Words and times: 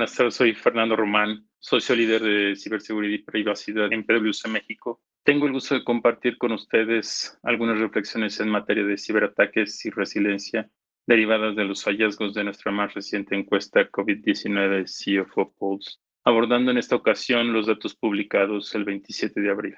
buenas 0.00 0.16
tardes. 0.16 0.34
Soy 0.36 0.54
Fernando 0.54 0.96
Román, 0.96 1.46
socio 1.58 1.94
líder 1.94 2.22
de 2.22 2.56
ciberseguridad 2.56 3.18
y 3.18 3.22
privacidad 3.22 3.92
en 3.92 4.06
PwC 4.06 4.48
México. 4.48 5.02
Tengo 5.24 5.44
el 5.44 5.52
gusto 5.52 5.74
de 5.74 5.84
compartir 5.84 6.38
con 6.38 6.52
ustedes 6.52 7.38
algunas 7.42 7.78
reflexiones 7.78 8.40
en 8.40 8.48
materia 8.48 8.82
de 8.82 8.96
ciberataques 8.96 9.84
y 9.84 9.90
resiliencia 9.90 10.70
derivadas 11.06 11.54
de 11.54 11.66
los 11.66 11.84
hallazgos 11.84 12.32
de 12.32 12.44
nuestra 12.44 12.72
más 12.72 12.94
reciente 12.94 13.36
encuesta 13.36 13.90
COVID-19 13.90 14.86
CFO 14.86 15.52
Pulse, 15.58 15.98
abordando 16.24 16.70
en 16.70 16.78
esta 16.78 16.96
ocasión 16.96 17.52
los 17.52 17.66
datos 17.66 17.94
publicados 17.94 18.74
el 18.74 18.86
27 18.86 19.38
de 19.38 19.50
abril. 19.50 19.74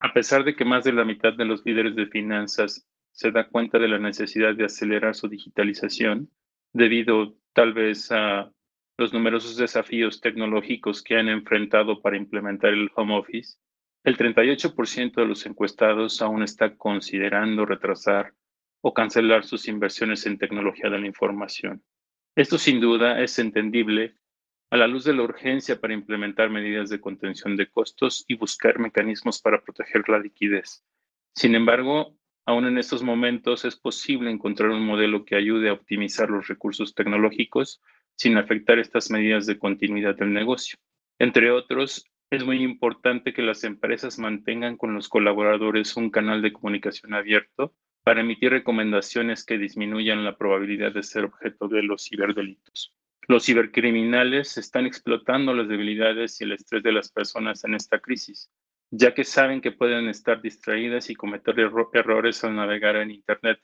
A 0.00 0.12
pesar 0.12 0.44
de 0.44 0.54
que 0.54 0.66
más 0.66 0.84
de 0.84 0.92
la 0.92 1.06
mitad 1.06 1.32
de 1.32 1.46
los 1.46 1.64
líderes 1.64 1.96
de 1.96 2.04
finanzas 2.04 2.86
se 3.12 3.30
da 3.30 3.48
cuenta 3.48 3.78
de 3.78 3.88
la 3.88 3.98
necesidad 3.98 4.54
de 4.54 4.66
acelerar 4.66 5.14
su 5.14 5.26
digitalización, 5.26 6.28
debido 6.74 7.38
tal 7.54 7.72
vez 7.72 8.12
a 8.12 8.52
los 8.96 9.12
numerosos 9.12 9.56
desafíos 9.56 10.20
tecnológicos 10.20 11.02
que 11.02 11.16
han 11.16 11.28
enfrentado 11.28 12.00
para 12.00 12.16
implementar 12.16 12.72
el 12.72 12.90
home 12.94 13.18
office, 13.18 13.58
el 14.04 14.16
38% 14.16 15.14
de 15.14 15.26
los 15.26 15.46
encuestados 15.46 16.20
aún 16.22 16.42
está 16.42 16.76
considerando 16.76 17.64
retrasar 17.64 18.34
o 18.82 18.92
cancelar 18.92 19.44
sus 19.44 19.66
inversiones 19.66 20.26
en 20.26 20.38
tecnología 20.38 20.90
de 20.90 20.98
la 20.98 21.06
información. 21.06 21.82
Esto 22.36 22.58
sin 22.58 22.80
duda 22.80 23.22
es 23.22 23.38
entendible 23.38 24.16
a 24.70 24.76
la 24.76 24.86
luz 24.86 25.04
de 25.04 25.14
la 25.14 25.22
urgencia 25.22 25.80
para 25.80 25.94
implementar 25.94 26.50
medidas 26.50 26.90
de 26.90 27.00
contención 27.00 27.56
de 27.56 27.70
costos 27.70 28.24
y 28.28 28.36
buscar 28.36 28.78
mecanismos 28.78 29.40
para 29.40 29.62
proteger 29.62 30.08
la 30.08 30.18
liquidez. 30.18 30.84
Sin 31.34 31.54
embargo, 31.54 32.16
aún 32.46 32.66
en 32.66 32.78
estos 32.78 33.02
momentos 33.02 33.64
es 33.64 33.76
posible 33.76 34.30
encontrar 34.30 34.70
un 34.70 34.84
modelo 34.84 35.24
que 35.24 35.36
ayude 35.36 35.68
a 35.68 35.74
optimizar 35.74 36.30
los 36.30 36.48
recursos 36.48 36.94
tecnológicos 36.94 37.80
sin 38.16 38.36
afectar 38.36 38.78
estas 38.78 39.10
medidas 39.10 39.46
de 39.46 39.58
continuidad 39.58 40.16
del 40.16 40.32
negocio. 40.32 40.78
Entre 41.18 41.50
otros, 41.50 42.06
es 42.30 42.44
muy 42.44 42.62
importante 42.62 43.32
que 43.32 43.42
las 43.42 43.64
empresas 43.64 44.18
mantengan 44.18 44.76
con 44.76 44.94
los 44.94 45.08
colaboradores 45.08 45.96
un 45.96 46.10
canal 46.10 46.42
de 46.42 46.52
comunicación 46.52 47.14
abierto 47.14 47.74
para 48.02 48.20
emitir 48.20 48.50
recomendaciones 48.50 49.44
que 49.44 49.58
disminuyan 49.58 50.24
la 50.24 50.36
probabilidad 50.36 50.92
de 50.92 51.02
ser 51.02 51.24
objeto 51.24 51.68
de 51.68 51.82
los 51.82 52.04
ciberdelitos. 52.08 52.94
Los 53.26 53.46
cibercriminales 53.46 54.58
están 54.58 54.84
explotando 54.84 55.54
las 55.54 55.68
debilidades 55.68 56.40
y 56.40 56.44
el 56.44 56.52
estrés 56.52 56.82
de 56.82 56.92
las 56.92 57.10
personas 57.10 57.64
en 57.64 57.74
esta 57.74 57.98
crisis, 58.00 58.50
ya 58.96 59.12
que 59.12 59.24
saben 59.24 59.60
que 59.60 59.72
pueden 59.72 60.08
estar 60.08 60.40
distraídas 60.40 61.10
y 61.10 61.16
cometer 61.16 61.58
errores 61.58 62.44
al 62.44 62.54
navegar 62.54 62.94
en 62.96 63.10
Internet. 63.10 63.58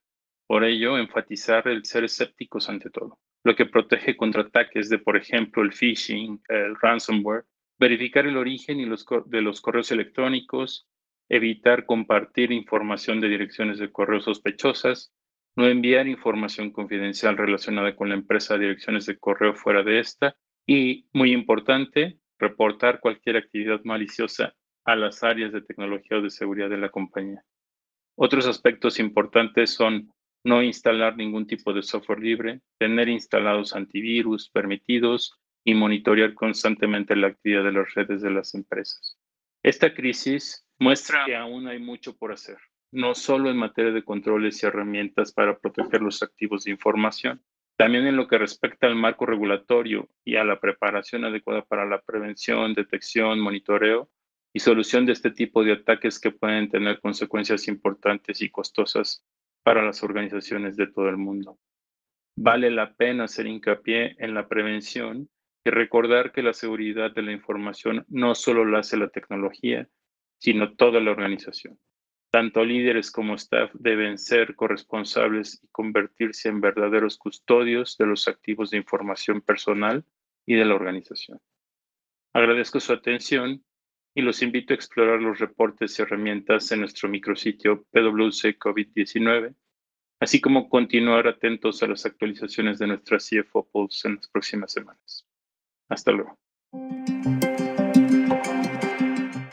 Por 0.46 0.64
ello, 0.64 0.98
enfatizar 0.98 1.68
el 1.68 1.84
ser 1.84 2.04
escépticos 2.04 2.68
ante 2.68 2.90
todo 2.90 3.18
lo 3.42 3.56
que 3.56 3.64
protege 3.64 4.16
contra 4.16 4.42
ataques 4.42 4.90
de, 4.90 4.98
por 4.98 5.16
ejemplo, 5.16 5.62
el 5.62 5.72
phishing, 5.72 6.42
el 6.48 6.76
ransomware, 6.76 7.44
verificar 7.78 8.26
el 8.26 8.36
origen 8.36 8.80
y 8.80 8.84
los, 8.84 9.06
de 9.26 9.40
los 9.40 9.62
correos 9.62 9.90
electrónicos, 9.92 10.86
evitar 11.28 11.86
compartir 11.86 12.52
información 12.52 13.20
de 13.20 13.28
direcciones 13.28 13.78
de 13.78 13.90
correo 13.90 14.20
sospechosas, 14.20 15.14
no 15.56 15.66
enviar 15.68 16.06
información 16.06 16.70
confidencial 16.70 17.38
relacionada 17.38 17.96
con 17.96 18.10
la 18.10 18.16
empresa 18.16 18.54
a 18.54 18.58
direcciones 18.58 19.06
de 19.06 19.16
correo 19.18 19.54
fuera 19.54 19.82
de 19.82 20.00
esta 20.00 20.36
y, 20.66 21.06
muy 21.14 21.32
importante, 21.32 22.18
reportar 22.38 23.00
cualquier 23.00 23.36
actividad 23.38 23.80
maliciosa 23.84 24.54
a 24.92 24.96
las 24.96 25.22
áreas 25.22 25.52
de 25.52 25.62
tecnología 25.62 26.18
o 26.18 26.22
de 26.22 26.30
seguridad 26.30 26.68
de 26.68 26.78
la 26.78 26.88
compañía. 26.90 27.44
Otros 28.16 28.46
aspectos 28.46 28.98
importantes 28.98 29.70
son 29.70 30.12
no 30.44 30.62
instalar 30.62 31.16
ningún 31.16 31.46
tipo 31.46 31.72
de 31.72 31.82
software 31.82 32.20
libre, 32.20 32.60
tener 32.78 33.08
instalados 33.08 33.74
antivirus 33.74 34.48
permitidos 34.50 35.38
y 35.64 35.74
monitorear 35.74 36.34
constantemente 36.34 37.14
la 37.14 37.28
actividad 37.28 37.64
de 37.64 37.72
las 37.72 37.94
redes 37.94 38.22
de 38.22 38.30
las 38.30 38.54
empresas. 38.54 39.18
Esta 39.62 39.92
crisis 39.94 40.66
muestra 40.78 41.24
que 41.26 41.36
aún 41.36 41.68
hay 41.68 41.78
mucho 41.78 42.16
por 42.16 42.32
hacer, 42.32 42.56
no 42.90 43.14
solo 43.14 43.50
en 43.50 43.58
materia 43.58 43.92
de 43.92 44.04
controles 44.04 44.62
y 44.62 44.66
herramientas 44.66 45.32
para 45.32 45.58
proteger 45.58 46.00
los 46.00 46.22
activos 46.22 46.64
de 46.64 46.70
información, 46.72 47.42
también 47.76 48.06
en 48.06 48.16
lo 48.16 48.26
que 48.26 48.38
respecta 48.38 48.86
al 48.86 48.96
marco 48.96 49.26
regulatorio 49.26 50.08
y 50.24 50.36
a 50.36 50.44
la 50.44 50.58
preparación 50.58 51.24
adecuada 51.24 51.62
para 51.62 51.86
la 51.86 52.00
prevención, 52.00 52.74
detección, 52.74 53.40
monitoreo 53.40 54.10
y 54.52 54.60
solución 54.60 55.06
de 55.06 55.12
este 55.12 55.30
tipo 55.30 55.62
de 55.64 55.72
ataques 55.72 56.18
que 56.18 56.32
pueden 56.32 56.68
tener 56.68 57.00
consecuencias 57.00 57.68
importantes 57.68 58.42
y 58.42 58.50
costosas 58.50 59.24
para 59.62 59.84
las 59.84 60.02
organizaciones 60.02 60.76
de 60.76 60.86
todo 60.86 61.08
el 61.08 61.16
mundo. 61.16 61.58
Vale 62.36 62.70
la 62.70 62.94
pena 62.94 63.24
hacer 63.24 63.46
hincapié 63.46 64.16
en 64.18 64.34
la 64.34 64.48
prevención 64.48 65.28
y 65.64 65.70
recordar 65.70 66.32
que 66.32 66.42
la 66.42 66.52
seguridad 66.52 67.12
de 67.12 67.22
la 67.22 67.32
información 67.32 68.04
no 68.08 68.34
solo 68.34 68.64
la 68.64 68.78
hace 68.78 68.96
la 68.96 69.08
tecnología, 69.08 69.88
sino 70.38 70.74
toda 70.74 71.00
la 71.00 71.10
organización. 71.10 71.78
Tanto 72.32 72.64
líderes 72.64 73.10
como 73.10 73.34
staff 73.34 73.70
deben 73.74 74.16
ser 74.16 74.54
corresponsables 74.54 75.60
y 75.62 75.68
convertirse 75.68 76.48
en 76.48 76.60
verdaderos 76.60 77.18
custodios 77.18 77.98
de 77.98 78.06
los 78.06 78.28
activos 78.28 78.70
de 78.70 78.78
información 78.78 79.42
personal 79.42 80.04
y 80.46 80.54
de 80.54 80.64
la 80.64 80.76
organización. 80.76 81.40
Agradezco 82.32 82.78
su 82.78 82.92
atención 82.92 83.64
y 84.20 84.22
los 84.22 84.42
invito 84.42 84.74
a 84.74 84.76
explorar 84.76 85.20
los 85.20 85.38
reportes 85.38 85.98
y 85.98 86.02
herramientas 86.02 86.70
en 86.72 86.80
nuestro 86.80 87.08
micrositio 87.08 87.86
PwC 87.90 88.58
COVID-19, 88.58 89.54
así 90.20 90.42
como 90.42 90.68
continuar 90.68 91.26
atentos 91.26 91.82
a 91.82 91.86
las 91.86 92.04
actualizaciones 92.04 92.78
de 92.78 92.88
nuestra 92.88 93.16
CFO 93.16 93.66
Pulse 93.72 94.08
en 94.08 94.16
las 94.16 94.28
próximas 94.28 94.72
semanas. 94.72 95.26
Hasta 95.88 96.12
luego. 96.12 96.38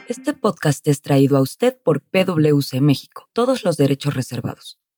Este 0.10 0.34
podcast 0.34 0.86
es 0.88 1.02
traído 1.02 1.38
a 1.38 1.42
usted 1.42 1.78
por 1.82 2.02
PwC 2.02 2.82
México, 2.82 3.30
todos 3.32 3.64
los 3.64 3.78
derechos 3.78 4.16
reservados. 4.16 4.80